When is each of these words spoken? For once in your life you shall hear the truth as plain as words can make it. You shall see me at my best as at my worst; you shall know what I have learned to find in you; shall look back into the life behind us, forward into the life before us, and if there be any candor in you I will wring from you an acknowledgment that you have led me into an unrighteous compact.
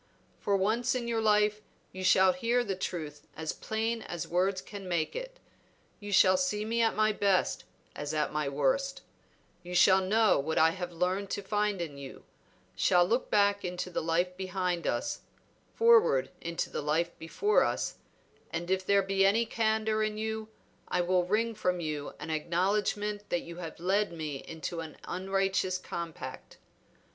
For 0.39 0.57
once 0.57 0.95
in 0.95 1.07
your 1.07 1.21
life 1.21 1.61
you 1.91 2.03
shall 2.03 2.33
hear 2.33 2.63
the 2.63 2.75
truth 2.75 3.27
as 3.37 3.53
plain 3.53 4.01
as 4.01 4.27
words 4.27 4.59
can 4.59 4.87
make 4.87 5.15
it. 5.15 5.39
You 5.99 6.11
shall 6.11 6.37
see 6.37 6.65
me 6.65 6.81
at 6.81 6.95
my 6.95 7.11
best 7.11 7.65
as 7.95 8.11
at 8.11 8.33
my 8.33 8.49
worst; 8.49 9.03
you 9.61 9.75
shall 9.75 10.01
know 10.03 10.39
what 10.39 10.57
I 10.57 10.71
have 10.71 10.91
learned 10.91 11.29
to 11.29 11.43
find 11.43 11.79
in 11.83 11.99
you; 11.99 12.23
shall 12.75 13.05
look 13.05 13.29
back 13.29 13.63
into 13.63 13.91
the 13.91 14.01
life 14.01 14.35
behind 14.35 14.87
us, 14.87 15.21
forward 15.75 16.31
into 16.41 16.71
the 16.71 16.81
life 16.81 17.15
before 17.19 17.63
us, 17.63 17.97
and 18.49 18.71
if 18.71 18.83
there 18.83 19.03
be 19.03 19.23
any 19.23 19.45
candor 19.45 20.01
in 20.01 20.17
you 20.17 20.49
I 20.87 21.01
will 21.01 21.25
wring 21.25 21.53
from 21.53 21.79
you 21.79 22.15
an 22.19 22.31
acknowledgment 22.31 23.29
that 23.29 23.41
you 23.43 23.57
have 23.57 23.79
led 23.79 24.11
me 24.11 24.37
into 24.47 24.79
an 24.79 24.97
unrighteous 25.03 25.77
compact. 25.77 26.57